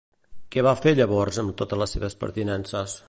Què 0.55 0.61
va 0.67 0.71
fer 0.85 0.93
llavors 0.99 1.39
amb 1.43 1.53
totes 1.61 1.81
les 1.83 1.95
seves 1.97 2.19
pertinences? 2.25 2.99